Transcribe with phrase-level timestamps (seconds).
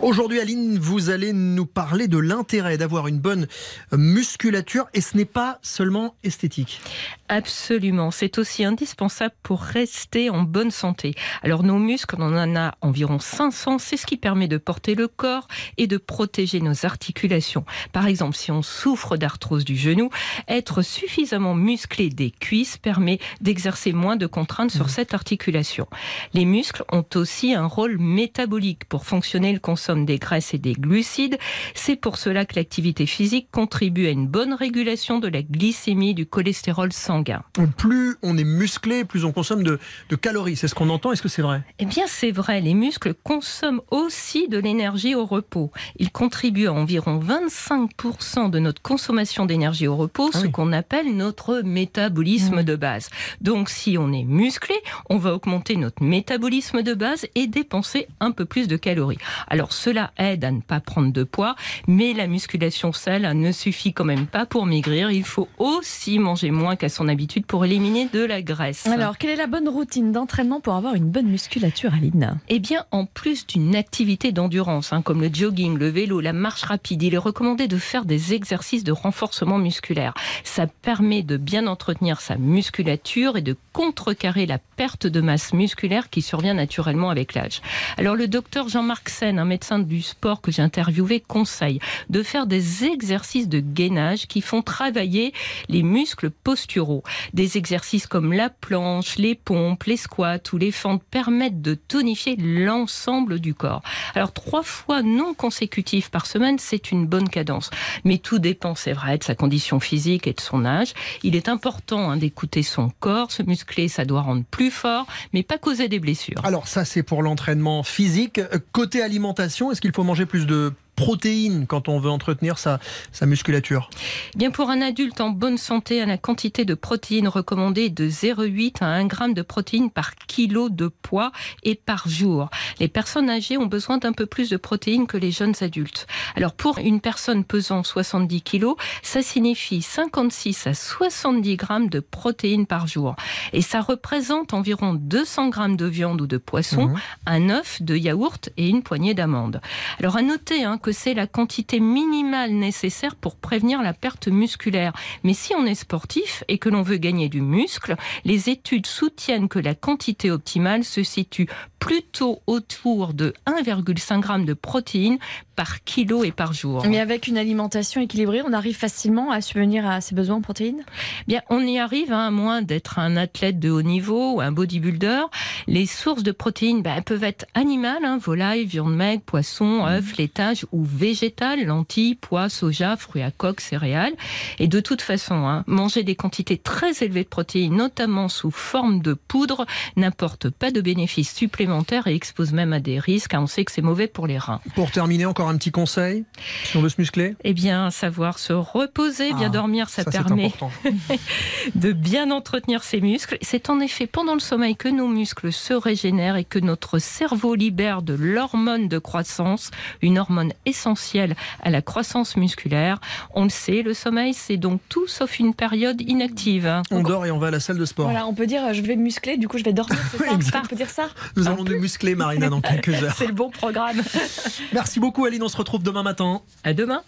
[0.00, 3.48] Aujourd'hui, Aline, vous allez nous parler de l'intérêt d'avoir une bonne
[3.90, 6.80] musculature et ce n'est pas seulement esthétique.
[7.28, 11.14] Absolument, c'est aussi indispensable pour rester en bonne santé.
[11.42, 15.08] Alors nos muscles, on en a environ 500, c'est ce qui permet de porter le
[15.08, 15.48] corps
[15.78, 17.64] et de protéger nos articulations.
[17.92, 20.10] Par exemple, si on souffre d'arthrose du genou,
[20.46, 25.88] être suffisamment musclé des cuisses permet d'exercer moins de contraintes sur cette articulation.
[26.34, 30.74] Les muscles ont aussi un rôle métabolique pour fonctionner le consomme des graisses et des
[30.74, 31.38] glucides.
[31.74, 36.26] C'est pour cela que l'activité physique contribue à une bonne régulation de la glycémie du
[36.26, 37.42] cholestérol sanguin.
[37.78, 39.78] Plus on est musclé, plus on consomme de,
[40.10, 40.56] de calories.
[40.56, 41.12] C'est ce qu'on entend.
[41.12, 41.62] Est-ce que c'est vrai?
[41.78, 42.60] Eh bien, c'est vrai.
[42.60, 45.70] Les muscles consomment aussi de l'énergie au repos.
[45.96, 50.52] Ils contribuent à environ 25% de notre consommation d'énergie au repos, Ah ce oui.
[50.52, 52.62] qu'on appelle notre métabolisme Mmh.
[52.62, 53.08] de base.
[53.40, 54.74] Donc, si on est musclé,
[55.08, 59.18] on va augmenter notre métabolisme de base et dépenser un peu plus de calories.
[59.48, 61.54] Alors, cela aide à ne pas prendre de poids,
[61.86, 65.10] mais la musculation seule ne suffit quand même pas pour maigrir.
[65.10, 68.86] Il faut aussi manger moins qu'à son habitude pour éliminer de la graisse.
[68.86, 72.84] Alors, quelle est la bonne routine d'entraînement pour avoir une bonne musculature, Aline Eh bien,
[72.90, 77.14] en plus d'une activité d'endurance, hein, comme le jogging, le vélo, la marche rapide, il
[77.14, 80.14] est recommandé de faire des exercices de renforcement musculaire.
[80.42, 86.10] Ça permet de bien entretenir sa musculature et de contrecarrer la perte de masse musculaire
[86.10, 87.62] qui survient naturellement avec l'âge.
[87.96, 92.46] Alors, le docteur Jean-Marc Sen, un médecin du sport que j'ai interviewé, conseille de faire
[92.46, 95.34] des exercices de gainage qui font travailler
[95.68, 97.02] les muscles posturaux.
[97.34, 102.36] Des exercices comme la planche, les pompes, les squats ou les fentes permettent de tonifier
[102.36, 103.82] l'ensemble du corps.
[104.14, 107.70] Alors trois fois non consécutives par semaine, c'est une bonne cadence.
[108.04, 110.94] Mais tout dépend, c'est vrai, de sa condition physique et de son âge.
[111.22, 113.32] Il est important hein, d'écouter son corps.
[113.32, 116.40] Se muscler, ça doit rendre plus fort, mais pas causer des blessures.
[116.44, 118.40] Alors ça, c'est pour l'entraînement physique.
[118.72, 122.80] Côté alimentation, est-ce qu'il faut manger plus de protéines quand on veut entretenir sa,
[123.12, 123.88] sa musculature
[124.34, 128.82] Bien pour un adulte en bonne santé, la quantité de protéines recommandée est de 0,8
[128.82, 131.30] à 1 g de protéines par kilo de poids
[131.62, 132.50] et par jour.
[132.80, 136.08] Les personnes âgées ont besoin d'un peu plus de protéines que les jeunes adultes.
[136.34, 138.64] Alors pour une personne pesant 70 kg,
[139.02, 143.14] ça signifie 56 à 70 grammes de protéines par jour.
[143.52, 146.98] Et ça représente environ 200 grammes de viande ou de poisson, Mhm.
[147.26, 149.60] un œuf, de yaourt et une poignée d'amandes.
[150.00, 154.92] Alors à noter hein, que c'est la quantité minimale nécessaire pour prévenir la perte musculaire.
[155.24, 159.48] Mais si on est sportif et que l'on veut gagner du muscle, les études soutiennent
[159.48, 161.48] que la quantité optimale se situe
[161.78, 165.18] plutôt autour de 1,5 g de protéines
[165.56, 166.84] par kilo et par jour.
[166.86, 170.84] Mais avec une alimentation équilibrée, on arrive facilement à subvenir à ses besoins en protéines?
[171.26, 174.52] Bien, on y arrive, hein, à moins d'être un athlète de haut niveau ou un
[174.52, 175.22] bodybuilder.
[175.66, 180.64] Les sources de protéines ben, peuvent être animales, hein, volaille, viande maigre, poisson, œufs, laitage,
[180.70, 184.14] ou végétales, lentilles, pois, soja, fruits à coque, céréales.
[184.60, 189.00] Et de toute façon, hein, manger des quantités très élevées de protéines, notamment sous forme
[189.00, 189.66] de poudre,
[189.96, 191.67] n'apporte pas de bénéfices supplémentaires
[192.06, 193.34] et expose même à des risques.
[193.34, 193.40] hein.
[193.42, 194.60] On sait que c'est mauvais pour les reins.
[194.74, 196.24] Pour terminer, encore un petit conseil,
[196.64, 200.52] si on veut se muscler Eh bien, savoir se reposer, bien Ah, dormir, ça, permet
[201.74, 203.38] de bien entretenir ses muscles.
[203.42, 207.54] C'est en effet pendant le sommeil que nos muscles se régénèrent et que notre cerveau
[207.54, 209.70] libère de l'hormone de croissance,
[210.02, 213.00] une hormone essentielle à la croissance musculaire.
[213.34, 216.82] On le sait, le sommeil, c'est donc tout sauf une période inactive.
[216.90, 218.06] On dort et on va à la salle de sport.
[218.10, 220.18] Voilà, on peut dire euh, je vais me muscler, du coup je vais dormir, c'est
[220.42, 220.62] ça.
[220.64, 221.08] On peut dire ça?
[221.36, 223.14] Nous allons nous muscler, Marina, dans quelques heures.
[223.16, 224.02] C'est le bon programme.
[224.72, 225.42] Merci beaucoup, Aline.
[225.42, 226.42] On se retrouve demain matin.
[226.64, 227.02] À demain.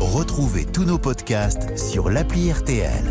[0.00, 3.04] Retrouvez tous nos podcasts sur l'appli RTL.